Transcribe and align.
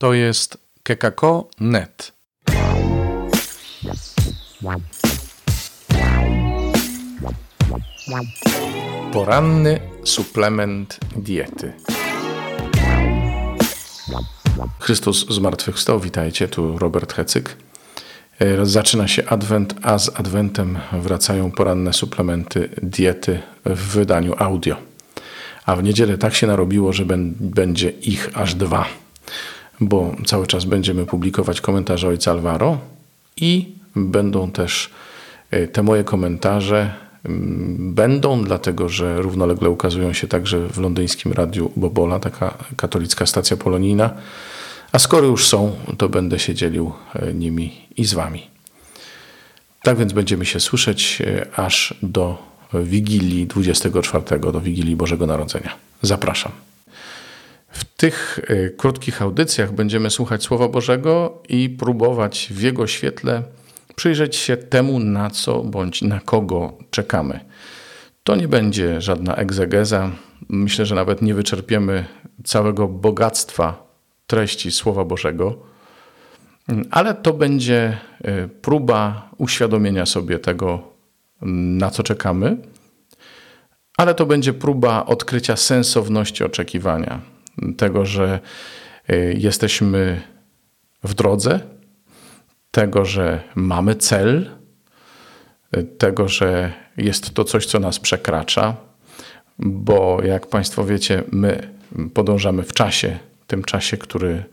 To 0.00 0.14
jest 0.14 0.58
kekako.net. 0.82 2.12
Poranny 9.12 9.80
suplement 10.04 10.98
diety. 11.16 11.72
Chrystus 14.78 15.26
zmartwychwstał. 15.28 16.00
Witajcie, 16.00 16.48
tu 16.48 16.78
Robert 16.78 17.12
Hecyk. 17.12 17.56
E, 18.38 18.66
zaczyna 18.66 19.08
się 19.08 19.26
Adwent, 19.26 19.74
a 19.82 19.98
z 19.98 20.20
Adwentem 20.20 20.78
wracają 20.92 21.50
poranne 21.50 21.92
suplementy 21.92 22.68
diety 22.82 23.40
w 23.64 23.92
wydaniu 23.92 24.34
audio. 24.38 24.76
A 25.66 25.76
w 25.76 25.82
niedzielę 25.82 26.18
tak 26.18 26.34
się 26.34 26.46
narobiło, 26.46 26.92
że 26.92 27.04
będzie 27.40 27.90
ich 27.90 28.30
aż 28.34 28.54
dwa, 28.54 28.86
bo 29.80 30.14
cały 30.26 30.46
czas 30.46 30.64
będziemy 30.64 31.06
publikować 31.06 31.60
komentarze 31.60 32.08
ojca 32.08 32.30
Alvaro 32.30 32.78
i 33.36 33.72
będą 33.96 34.50
też 34.50 34.90
e, 35.50 35.68
te 35.68 35.82
moje 35.82 36.04
komentarze 36.04 36.94
mm, 37.24 37.94
będą, 37.94 38.44
dlatego 38.44 38.88
że 38.88 39.22
równolegle 39.22 39.70
ukazują 39.70 40.12
się 40.12 40.28
także 40.28 40.68
w 40.68 40.78
londyńskim 40.78 41.32
radiu 41.32 41.72
Bobola, 41.76 42.20
taka 42.20 42.54
katolicka 42.76 43.26
stacja 43.26 43.56
polonijna. 43.56 44.10
A 44.92 44.98
skoro 44.98 45.26
już 45.26 45.48
są, 45.48 45.76
to 45.98 46.08
będę 46.08 46.38
się 46.38 46.54
dzielił 46.54 46.92
e, 47.14 47.34
nimi 47.34 47.86
i 47.96 48.04
z 48.04 48.14
Wami. 48.14 48.42
Tak 49.82 49.98
więc 49.98 50.12
będziemy 50.12 50.46
się 50.46 50.60
słyszeć 50.60 51.22
e, 51.26 51.46
aż 51.58 51.94
do 52.02 52.50
Wigilii 52.74 53.46
24, 53.46 54.40
do 54.40 54.60
Wigilii 54.60 54.96
Bożego 54.96 55.26
Narodzenia. 55.26 55.70
Zapraszam. 56.02 56.52
Tych 58.00 58.40
e, 58.46 58.70
krótkich 58.70 59.22
audycjach 59.22 59.72
będziemy 59.72 60.10
słuchać 60.10 60.42
Słowa 60.42 60.68
Bożego 60.68 61.42
i 61.48 61.68
próbować 61.70 62.48
w 62.50 62.62
jego 62.62 62.86
świetle 62.86 63.42
przyjrzeć 63.96 64.36
się 64.36 64.56
temu, 64.56 64.98
na 64.98 65.30
co 65.30 65.62
bądź 65.62 66.02
na 66.02 66.20
kogo 66.20 66.78
czekamy. 66.90 67.40
To 68.24 68.36
nie 68.36 68.48
będzie 68.48 69.00
żadna 69.00 69.34
egzegeza. 69.34 70.10
Myślę, 70.48 70.86
że 70.86 70.94
nawet 70.94 71.22
nie 71.22 71.34
wyczerpiemy 71.34 72.04
całego 72.44 72.88
bogactwa 72.88 73.86
treści 74.26 74.70
Słowa 74.70 75.04
Bożego, 75.04 75.56
ale 76.90 77.14
to 77.14 77.32
będzie 77.32 77.98
e, 78.24 78.48
próba 78.48 79.30
uświadomienia 79.38 80.06
sobie 80.06 80.38
tego, 80.38 80.82
na 81.42 81.90
co 81.90 82.02
czekamy, 82.02 82.56
ale 83.96 84.14
to 84.14 84.26
będzie 84.26 84.52
próba 84.52 85.06
odkrycia 85.06 85.56
sensowności 85.56 86.44
oczekiwania, 86.44 87.20
tego, 87.76 88.06
że 88.06 88.40
e, 89.08 89.16
jesteśmy 89.32 90.22
w 91.04 91.14
drodze, 91.14 91.60
tego, 92.70 93.04
że 93.04 93.42
mamy 93.54 93.94
cel, 93.94 94.50
e, 95.72 95.82
tego, 95.82 96.28
że 96.28 96.72
jest 96.96 97.34
to 97.34 97.44
coś, 97.44 97.66
co 97.66 97.80
nas 97.80 97.98
przekracza, 97.98 98.76
bo 99.58 100.22
jak 100.24 100.46
Państwo 100.46 100.84
wiecie, 100.84 101.22
my 101.32 101.74
podążamy 102.14 102.62
w 102.62 102.72
czasie, 102.72 103.18
tym 103.46 103.64
czasie, 103.64 103.96
który 103.96 104.44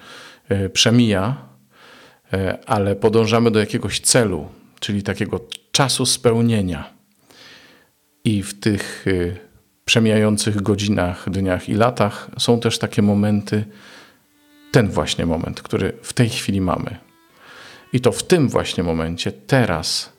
e, 0.50 0.70
przemija, 0.70 1.48
ale 2.66 2.96
podążamy 2.96 3.52
do 3.52 3.60
jakiegoś 3.60 4.00
celu, 4.00 4.50
czyli 4.80 5.04
takiego 5.04 5.40
czasu 5.72 6.06
spełnienia. 6.06 6.94
I 8.24 8.44
w 8.44 8.60
tych 8.60 9.08
y, 9.08 9.47
przemijających 9.88 10.62
godzinach, 10.62 11.30
dniach 11.30 11.70
i 11.70 11.74
latach 11.74 12.30
są 12.38 12.60
też 12.60 12.80
takie 12.80 13.02
momenty, 13.02 13.66
ten 14.72 14.90
właśnie 14.90 15.26
moment, 15.26 15.62
który 15.62 15.94
w 16.02 16.14
tej 16.14 16.30
chwili 16.30 16.62
mamy. 16.62 16.98
I 17.94 18.00
to 18.00 18.12
w 18.12 18.24
tym 18.24 18.50
właśnie 18.50 18.84
momencie, 18.84 19.32
teraz, 19.32 20.14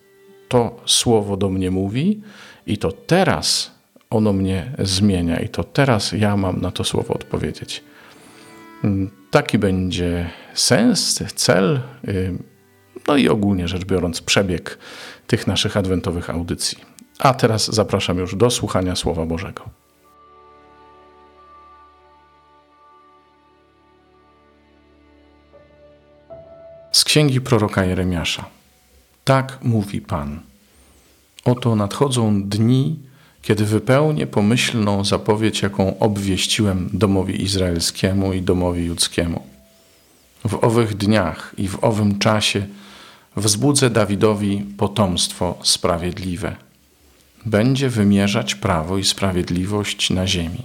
to 0.49 0.81
słowo 0.87 1.37
do 1.37 1.49
mnie 1.49 1.71
mówi, 1.71 2.21
i 2.67 2.79
to 2.79 2.93
teraz 2.93 3.71
ono 4.11 4.33
mnie 4.33 4.73
zmienia, 4.79 5.41
i 5.41 5.49
to 5.49 5.65
teraz 5.65 6.13
ja 6.13 6.37
mam 6.37 6.61
na 6.61 6.71
to 6.71 6.85
słowo 6.85 7.15
odpowiedzieć. 7.15 7.85
Mm, 8.85 9.11
taki 9.31 9.59
będzie 9.59 10.31
sens, 10.55 11.23
cel, 11.35 11.81
y, 12.09 12.39
no 13.09 13.17
i 13.17 13.29
ogólnie 13.29 13.69
rzecz 13.69 13.85
biorąc, 13.85 14.21
przebieg 14.21 14.79
tych 15.27 15.47
naszych 15.47 15.77
adwentowych 15.77 16.31
audycji. 16.31 16.98
A 17.19 17.35
teraz 17.35 17.75
zapraszam 17.75 18.19
już 18.19 18.37
do 18.37 18.51
słuchania 18.51 18.97
Słowa 18.97 19.27
Bożego. 19.27 19.65
Z 26.93 27.05
księgi 27.05 27.41
proroka 27.41 27.85
Jeremiasza. 27.85 28.45
Tak 29.25 29.59
mówi 29.63 30.01
Pan. 30.01 30.41
Oto 31.45 31.77
nadchodzą 31.77 32.43
dni, 32.43 32.99
kiedy 33.43 33.65
wypełnię 33.65 34.27
pomyślną 34.27 35.05
zapowiedź, 35.05 35.63
jaką 35.63 35.99
obwieściłem 35.99 36.91
domowi 36.93 37.43
izraelskiemu 37.43 38.33
i 38.33 38.43
domowi 38.43 38.85
judzkiemu. 38.85 39.47
W 40.45 40.65
owych 40.65 40.97
dniach 40.97 41.55
i 41.59 41.69
w 41.69 41.85
owym 41.85 42.19
czasie 42.19 42.67
wzbudzę 43.37 43.91
Dawidowi 43.91 44.65
potomstwo 44.77 45.59
sprawiedliwe. 45.63 46.68
Będzie 47.47 47.89
wymierzać 47.89 48.55
prawo 48.55 48.99
i 48.99 49.05
sprawiedliwość 49.05 50.11
na 50.11 50.27
ziemi. 50.27 50.63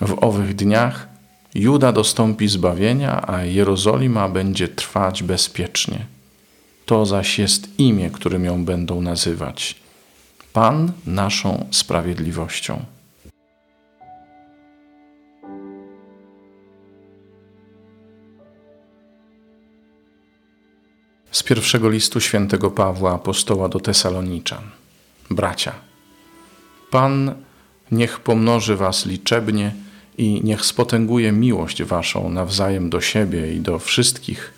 W 0.00 0.24
owych 0.24 0.54
dniach 0.54 1.08
Juda 1.54 1.92
dostąpi 1.92 2.48
zbawienia, 2.48 3.28
a 3.28 3.44
Jerozolima 3.44 4.28
będzie 4.28 4.68
trwać 4.68 5.22
bezpiecznie. 5.22 6.06
To 6.86 7.06
zaś 7.06 7.38
jest 7.38 7.80
imię, 7.80 8.10
którym 8.10 8.44
ją 8.44 8.64
będą 8.64 9.00
nazywać. 9.00 9.76
Pan 10.52 10.92
naszą 11.06 11.66
sprawiedliwością. 11.70 12.84
Z 21.30 21.42
pierwszego 21.42 21.90
listu 21.90 22.20
świętego 22.20 22.70
Pawła 22.70 23.14
apostoła 23.14 23.68
do 23.68 23.80
Tesaloniczan. 23.80 24.62
Bracia, 25.30 25.72
Pan 26.90 27.34
niech 27.92 28.20
pomnoży 28.20 28.76
was 28.76 29.06
liczebnie 29.06 29.74
i 30.18 30.40
niech 30.44 30.64
spotęguje 30.64 31.32
miłość 31.32 31.82
waszą 31.82 32.28
nawzajem 32.28 32.90
do 32.90 33.00
siebie 33.00 33.54
i 33.54 33.60
do 33.60 33.78
wszystkich, 33.78 34.52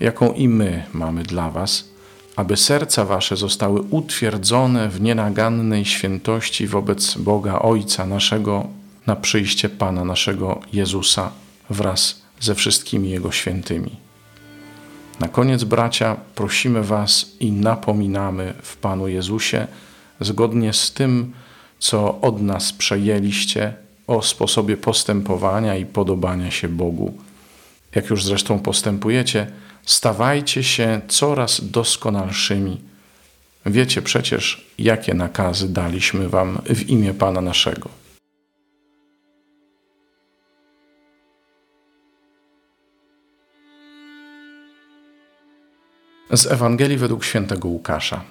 jaką 0.00 0.32
i 0.32 0.48
my 0.48 0.84
mamy 0.92 1.22
dla 1.22 1.50
was, 1.50 1.88
aby 2.36 2.56
serca 2.56 3.04
wasze 3.04 3.36
zostały 3.36 3.80
utwierdzone 3.80 4.88
w 4.88 5.00
nienagannej 5.00 5.84
świętości 5.84 6.66
wobec 6.66 7.14
Boga 7.14 7.58
Ojca 7.58 8.06
naszego 8.06 8.66
na 9.06 9.16
przyjście 9.16 9.68
Pana 9.68 10.04
naszego 10.04 10.60
Jezusa 10.72 11.30
wraz 11.70 12.22
ze 12.40 12.54
wszystkimi 12.54 13.10
Jego 13.10 13.32
świętymi. 13.32 13.96
Na 15.20 15.28
koniec, 15.28 15.64
bracia, 15.64 16.16
prosimy 16.34 16.82
Was 16.82 17.30
i 17.40 17.52
napominamy 17.52 18.54
w 18.62 18.76
Panu 18.76 19.08
Jezusie, 19.08 19.66
zgodnie 20.24 20.72
z 20.72 20.92
tym, 20.92 21.32
co 21.78 22.20
od 22.20 22.42
nas 22.42 22.72
przejęliście, 22.72 23.74
o 24.06 24.22
sposobie 24.22 24.76
postępowania 24.76 25.76
i 25.76 25.86
podobania 25.86 26.50
się 26.50 26.68
Bogu. 26.68 27.14
Jak 27.94 28.10
już 28.10 28.24
zresztą 28.24 28.58
postępujecie, 28.58 29.46
stawajcie 29.86 30.64
się 30.64 31.00
coraz 31.08 31.70
doskonalszymi. 31.70 32.80
Wiecie 33.66 34.02
przecież, 34.02 34.66
jakie 34.78 35.14
nakazy 35.14 35.72
daliśmy 35.72 36.28
Wam 36.28 36.58
w 36.66 36.88
imię 36.88 37.14
Pana 37.14 37.40
naszego. 37.40 37.88
Z 46.30 46.46
Ewangelii 46.46 46.96
według 46.96 47.24
świętego 47.24 47.68
Łukasza. 47.68 48.24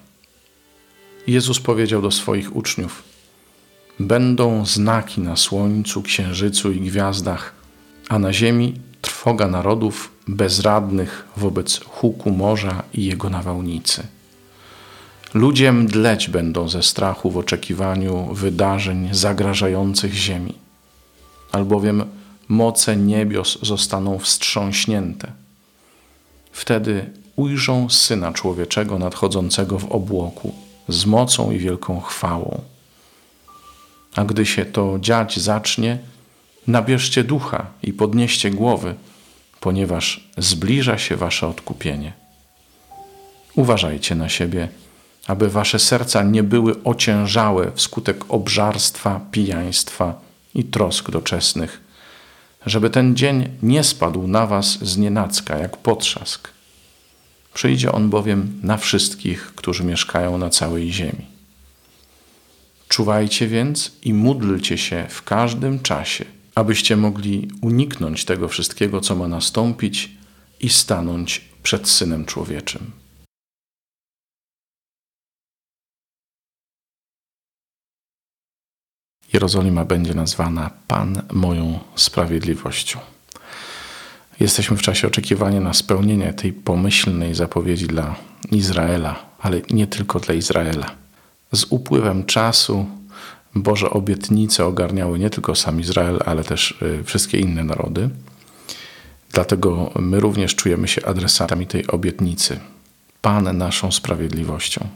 Jezus 1.28 1.60
powiedział 1.60 2.02
do 2.02 2.12
swoich 2.12 2.56
uczniów: 2.56 3.04
Będą 4.00 4.66
znaki 4.66 5.22
na 5.22 5.36
słońcu, 5.36 6.02
księżycu 6.02 6.72
i 6.72 6.82
gwiazdach, 6.82 7.54
a 8.10 8.20
na 8.20 8.34
ziemi 8.34 8.74
trwoga 9.02 9.48
narodów 9.48 10.12
bezradnych 10.28 11.28
wobec 11.38 11.80
huku 11.84 12.32
morza 12.32 12.84
i 12.94 13.06
jego 13.06 13.30
nawałnicy. 13.30 14.04
Ludzie 15.34 15.72
mdleć 15.72 16.30
będą 16.30 16.70
ze 16.70 16.84
strachu 16.84 17.32
w 17.32 17.38
oczekiwaniu 17.38 18.34
wydarzeń 18.34 19.10
zagrażających 19.12 20.14
ziemi, 20.14 20.54
albowiem 21.52 22.04
moce 22.48 22.96
niebios 22.98 23.58
zostaną 23.62 24.20
wstrząśnięte. 24.20 25.32
Wtedy 26.52 27.10
ujrzą 27.36 27.90
Syna 27.90 28.34
Człowieczego 28.34 29.00
nadchodzącego 29.00 29.80
w 29.80 29.92
obłoku 29.92 30.54
z 30.88 31.06
mocą 31.06 31.52
i 31.52 31.58
wielką 31.58 32.02
chwałą. 32.02 32.62
A 34.16 34.26
gdy 34.26 34.46
się 34.46 34.66
to 34.66 34.98
dziać 35.00 35.40
zacznie, 35.40 35.98
nabierzcie 36.68 37.24
ducha 37.24 37.66
i 37.84 37.94
podnieście 37.94 38.52
głowy, 38.52 38.96
ponieważ 39.60 40.30
zbliża 40.38 40.98
się 40.98 41.16
wasze 41.18 41.48
odkupienie. 41.48 42.14
Uważajcie 43.56 44.16
na 44.16 44.30
siebie, 44.30 44.70
aby 45.28 45.50
wasze 45.50 45.80
serca 45.80 46.24
nie 46.24 46.44
były 46.44 46.84
ociężałe 46.84 47.72
wskutek 47.76 48.26
obżarstwa, 48.30 49.22
pijaństwa 49.32 50.22
i 50.56 50.64
trosk 50.64 51.12
doczesnych, 51.12 51.82
żeby 52.66 52.90
ten 52.90 53.16
dzień 53.16 53.50
nie 53.64 53.84
spadł 53.84 54.28
na 54.28 54.48
was 54.48 54.66
z 54.66 54.98
jak 55.60 55.78
potrzask. 55.78 56.61
Przyjdzie 57.54 57.92
on 57.92 58.10
bowiem 58.10 58.60
na 58.64 58.78
wszystkich, 58.78 59.54
którzy 59.56 59.84
mieszkają 59.84 60.38
na 60.38 60.50
całej 60.50 60.94
ziemi. 60.94 61.26
Czuwajcie 62.88 63.48
więc 63.48 63.92
i 64.04 64.14
módlcie 64.14 64.78
się 64.78 65.08
w 65.10 65.24
każdym 65.24 65.80
czasie, 65.80 66.26
abyście 66.56 66.98
mogli 66.98 67.52
uniknąć 67.62 68.26
tego 68.26 68.48
wszystkiego, 68.48 69.02
co 69.02 69.16
ma 69.16 69.28
nastąpić 69.28 70.12
i 70.60 70.70
stanąć 70.70 71.42
przed 71.64 71.90
Synem 71.90 72.26
Człowieczym. 72.26 72.92
Jerozolima 79.34 79.86
będzie 79.86 80.14
nazwana 80.14 80.72
Pan 80.88 81.22
moją 81.32 81.80
sprawiedliwością. 81.96 83.00
Jesteśmy 84.42 84.78
w 84.78 84.82
czasie 84.82 85.08
oczekiwania 85.08 85.60
na 85.60 85.74
spełnienie 85.74 86.34
tej 86.34 86.54
pomyślnej 86.54 87.36
zapowiedzi 87.36 87.88
dla 87.88 88.16
Izraela, 88.52 89.26
ale 89.40 89.62
nie 89.72 89.88
tylko 89.88 90.20
dla 90.20 90.34
Izraela. 90.34 90.86
Z 91.52 91.66
upływem 91.70 92.26
czasu 92.26 92.86
Boże 93.56 93.90
obietnice 93.90 94.66
ogarniały 94.66 95.20
nie 95.20 95.30
tylko 95.30 95.56
sam 95.56 95.80
Izrael, 95.80 96.20
ale 96.26 96.44
też 96.44 96.82
y, 96.82 97.04
wszystkie 97.04 97.40
inne 97.40 97.64
narody. 97.64 98.10
Dlatego 99.32 99.92
my 100.00 100.20
również 100.20 100.56
czujemy 100.56 100.88
się 100.88 101.06
adresatami 101.06 101.68
tej 101.68 101.88
obietnicy. 101.88 102.60
Pan 103.22 103.58
naszą 103.58 103.92
sprawiedliwością. 103.92 104.88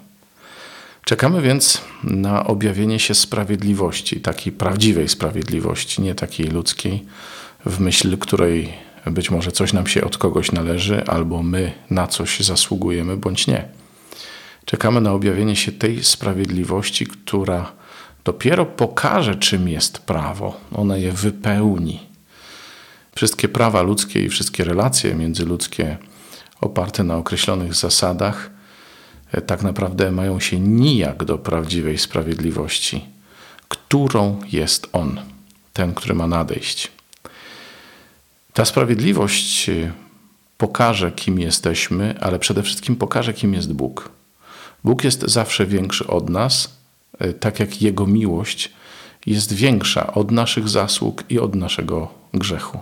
Czekamy 1.03 1.41
więc 1.41 1.81
na 2.03 2.47
objawienie 2.47 2.99
się 2.99 3.15
sprawiedliwości, 3.15 4.21
takiej 4.21 4.53
prawdziwej 4.53 5.09
sprawiedliwości, 5.09 6.01
nie 6.01 6.15
takiej 6.15 6.47
ludzkiej, 6.47 7.05
w 7.65 7.79
myśl 7.79 8.17
której 8.17 8.84
być 9.11 9.31
może 9.31 9.51
coś 9.51 9.73
nam 9.73 9.87
się 9.87 10.03
od 10.03 10.17
kogoś 10.17 10.51
należy, 10.51 11.05
albo 11.05 11.43
my 11.43 11.71
na 11.89 12.07
coś 12.07 12.39
zasługujemy, 12.39 13.17
bądź 13.17 13.47
nie. 13.47 13.67
Czekamy 14.65 15.01
na 15.01 15.11
objawienie 15.11 15.55
się 15.55 15.71
tej 15.71 16.03
sprawiedliwości, 16.03 17.07
która 17.07 17.71
dopiero 18.23 18.65
pokaże, 18.65 19.35
czym 19.35 19.69
jest 19.69 19.99
prawo. 19.99 20.57
Ona 20.71 20.97
je 20.97 21.11
wypełni. 21.11 21.99
Wszystkie 23.15 23.49
prawa 23.49 23.81
ludzkie 23.81 24.25
i 24.25 24.29
wszystkie 24.29 24.63
relacje 24.63 25.15
międzyludzkie 25.15 25.97
oparte 26.61 27.03
na 27.03 27.17
określonych 27.17 27.73
zasadach 27.73 28.49
e, 29.31 29.41
tak 29.41 29.63
naprawdę 29.63 30.11
mają 30.11 30.39
się 30.39 30.59
nijak 30.59 31.23
do 31.23 31.37
prawdziwej 31.37 31.97
sprawiedliwości, 31.97 33.05
którą 33.67 34.39
jest 34.51 34.87
On, 34.93 35.21
ten, 35.73 35.93
który 35.93 36.15
ma 36.15 36.27
nadejść. 36.27 36.94
Ta 38.55 38.65
sprawiedliwość 38.65 39.69
e, 39.69 39.91
pokaże, 40.57 41.11
kim 41.11 41.39
jesteśmy, 41.39 42.15
ale 42.19 42.39
przede 42.39 42.63
wszystkim 42.63 42.95
pokaże, 42.95 43.33
kim 43.33 43.53
jest 43.53 43.73
Bóg. 43.73 44.09
Bóg 44.83 45.03
jest 45.03 45.21
zawsze 45.21 45.65
większy 45.65 46.07
od 46.07 46.29
nas, 46.29 46.77
e, 47.19 47.33
tak 47.33 47.59
jak 47.59 47.81
Jego 47.81 48.07
miłość 48.07 48.71
jest 49.25 49.53
większa 49.53 50.13
od 50.13 50.31
naszych 50.31 50.69
zasług 50.69 51.23
i 51.29 51.39
od 51.39 51.55
naszego 51.55 52.07
grzechu. 52.33 52.79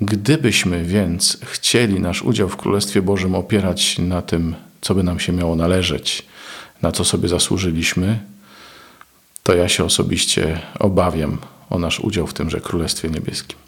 Gdybyśmy 0.00 0.84
więc 0.84 1.38
chcieli 1.44 2.00
nasz 2.00 2.22
udział 2.22 2.48
w 2.48 2.56
Królestwie 2.56 3.02
Bożym 3.02 3.34
opierać 3.34 3.98
na 3.98 4.22
tym, 4.22 4.54
co 4.80 4.94
by 4.94 5.02
nam 5.02 5.20
się 5.20 5.32
miało 5.32 5.56
należeć, 5.56 6.26
na 6.82 6.92
co 6.92 7.04
sobie 7.04 7.28
zasłużyliśmy, 7.28 8.18
to 9.42 9.54
ja 9.54 9.68
się 9.68 9.84
osobiście 9.84 10.60
obawiam 10.78 11.38
o 11.70 11.78
nasz 11.78 12.00
udział 12.00 12.26
w 12.26 12.34
tymże 12.34 12.60
Królestwie 12.60 13.10
Niebieskim. 13.10 13.67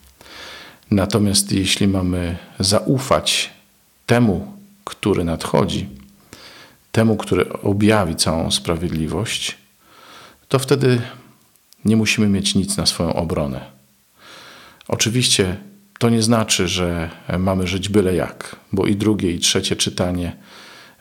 Natomiast 0.91 1.53
jeśli 1.53 1.89
mamy 1.89 2.37
zaufać 2.61 3.51
temu, 4.07 4.53
który 4.85 5.25
nadchodzi, 5.25 5.89
temu, 6.93 7.17
który 7.17 7.53
objawi 7.53 8.17
całą 8.17 8.51
sprawiedliwość, 8.51 9.59
to 10.49 10.59
wtedy 10.59 11.01
nie 11.85 11.97
musimy 11.97 12.29
mieć 12.29 12.55
nic 12.55 12.77
na 12.77 12.87
swoją 12.87 13.13
obronę. 13.13 13.61
Oczywiście 14.89 15.57
to 15.99 16.11
nie 16.11 16.23
znaczy, 16.23 16.69
że 16.69 17.11
mamy 17.39 17.67
żyć 17.67 17.89
byle 17.89 18.15
jak, 18.15 18.57
bo 18.73 18.87
i 18.87 18.97
drugie, 18.97 19.33
i 19.33 19.39
trzecie 19.39 19.77
czytanie 19.77 20.37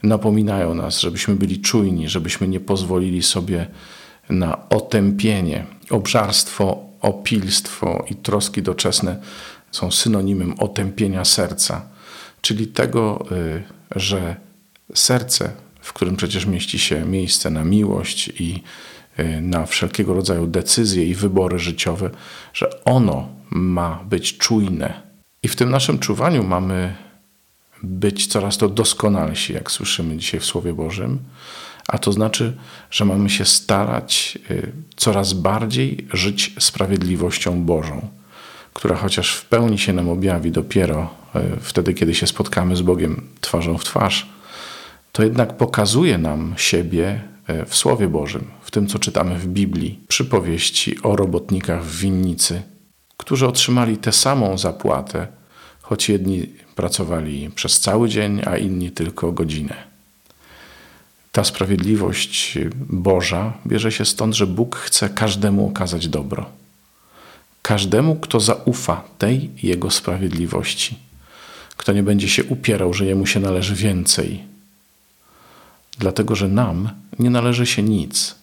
napominają 0.04 0.76
nas, 0.76 1.00
żebyśmy 1.00 1.36
byli 1.36 1.62
czujni, 1.62 2.10
żebyśmy 2.10 2.48
nie 2.48 2.60
pozwolili 2.60 3.24
sobie 3.24 3.68
na 4.30 4.70
otępienie. 4.70 5.66
Obżarstwo, 5.90 6.84
opilstwo 7.02 8.06
i 8.10 8.16
troski 8.16 8.62
doczesne 8.62 9.20
są 9.72 9.92
synonimem 9.92 10.60
otępienia 10.60 11.26
serca, 11.26 11.86
czyli 12.42 12.68
tego, 12.68 13.26
y, 13.32 13.64
że 13.96 14.36
serce 14.94 15.52
w 15.90 15.94
którym 15.94 16.16
przecież 16.16 16.46
mieści 16.46 16.80
się 16.80 17.06
miejsce 17.06 17.50
na 17.50 17.64
miłość 17.64 18.28
i 18.28 18.64
y, 19.20 19.42
na 19.42 19.66
wszelkiego 19.66 20.14
rodzaju 20.14 20.48
decyzje 20.48 21.06
i 21.06 21.16
wybory 21.16 21.60
życiowe, 21.60 22.10
że 22.54 22.84
ono 22.86 23.30
ma 23.50 24.04
być 24.10 24.38
czujne. 24.38 25.02
I 25.44 25.48
w 25.48 25.56
tym 25.56 25.70
naszym 25.70 26.00
czuwaniu 26.00 26.44
mamy 26.44 26.96
być 27.84 28.28
coraz 28.28 28.58
to 28.58 28.70
doskonalsi, 28.70 29.54
jak 29.54 29.72
słyszymy 29.72 30.18
dzisiaj 30.18 30.40
w 30.40 30.46
Słowie 30.46 30.74
Bożym, 30.74 31.20
a 31.88 31.98
to 31.98 32.12
znaczy, 32.12 32.58
że 32.92 33.06
mamy 33.06 33.30
się 33.30 33.46
starać 33.46 34.38
y, 34.52 34.72
coraz 34.96 35.34
bardziej 35.34 36.08
żyć 36.14 36.56
sprawiedliwością 36.60 37.64
Bożą, 37.64 38.10
która 38.74 38.96
chociaż 38.96 39.36
w 39.36 39.46
pełni 39.46 39.80
się 39.80 39.94
nam 39.94 40.10
objawi 40.10 40.52
dopiero 40.52 41.14
y, 41.36 41.40
wtedy, 41.62 41.94
kiedy 41.94 42.16
się 42.16 42.28
spotkamy 42.28 42.76
z 42.76 42.82
Bogiem 42.82 43.28
twarzą 43.42 43.78
w 43.78 43.84
twarz, 43.84 44.30
to 45.12 45.24
jednak 45.24 45.58
pokazuje 45.58 46.18
nam 46.18 46.54
siebie 46.58 47.22
e, 47.48 47.66
w 47.66 47.76
Słowie 47.76 48.08
Bożym, 48.08 48.48
w 48.62 48.72
tym, 48.72 48.88
co 48.88 49.00
czytamy 49.00 49.36
w 49.36 49.48
Biblii, 49.48 50.00
przypowieści 50.08 51.02
o 51.04 51.16
robotnikach 51.16 51.84
w 51.84 52.00
winnicy, 52.00 52.62
którzy 53.18 53.48
otrzymali 53.48 53.98
tę 53.98 54.12
samą 54.12 54.58
zapłatę, 54.58 55.28
choć 55.82 56.10
jedni 56.10 56.48
pracowali 56.76 57.50
przez 57.56 57.80
cały 57.80 58.10
dzień, 58.10 58.42
a 58.46 58.58
inni 58.58 58.92
tylko 58.92 59.32
godzinę. 59.32 59.90
Ta 61.32 61.44
sprawiedliwość 61.44 62.58
Boża 62.90 63.54
bierze 63.68 63.92
się 63.92 64.06
stąd, 64.06 64.36
że 64.36 64.48
Bóg 64.48 64.76
chce 64.76 65.10
każdemu 65.10 65.68
okazać 65.68 66.08
dobro. 66.08 66.59
Każdemu, 67.70 68.16
kto 68.16 68.40
zaufa 68.40 69.04
tej 69.18 69.50
Jego 69.64 69.92
sprawiedliwości, 69.92 71.00
kto 71.78 71.94
nie 71.94 72.04
będzie 72.04 72.30
się 72.30 72.44
upierał, 72.44 72.94
że 72.94 73.06
jemu 73.06 73.26
się 73.26 73.40
należy 73.40 73.76
więcej, 73.76 74.44
dlatego 75.98 76.36
że 76.36 76.48
nam 76.48 76.90
nie 77.20 77.30
należy 77.30 77.66
się 77.66 77.84
nic. 77.84 78.36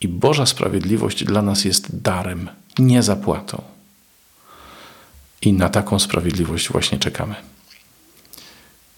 I 0.00 0.08
Boża 0.08 0.46
sprawiedliwość 0.46 1.24
dla 1.24 1.42
nas 1.42 1.64
jest 1.64 2.02
darem, 2.02 2.48
nie 2.78 3.02
zapłatą. 3.02 3.62
I 5.42 5.52
na 5.52 5.68
taką 5.68 5.98
sprawiedliwość 5.98 6.68
właśnie 6.68 6.98
czekamy. 6.98 7.34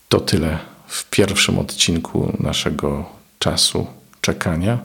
To 0.09 0.21
tyle 0.21 0.59
w 0.87 1.11
pierwszym 1.11 1.59
odcinku 1.59 2.37
naszego 2.41 3.05
czasu 3.39 3.87
czekania, 4.21 4.79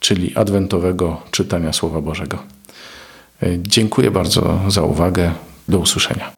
czyli 0.00 0.36
adwentowego 0.36 1.22
czytania 1.30 1.72
Słowa 1.72 2.00
Bożego. 2.00 2.61
Dziękuję 3.58 4.10
bardzo 4.10 4.60
za 4.68 4.82
uwagę. 4.82 5.32
Do 5.68 5.78
usłyszenia. 5.78 6.32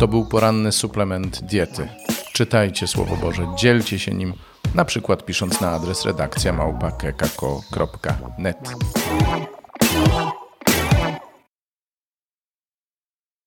To 0.00 0.08
był 0.08 0.26
poranny 0.26 0.72
suplement 0.72 1.40
diety. 1.42 1.88
Czytajcie 2.32 2.86
Słowo 2.86 3.16
Boże, 3.16 3.46
dzielcie 3.56 3.98
się 3.98 4.14
nim, 4.14 4.34
na 4.74 4.84
przykład 4.84 5.24
pisząc 5.24 5.60
na 5.60 5.70
adres 5.70 6.04
redakcja 6.04 6.52
małpa.kekako.net. 6.52 8.58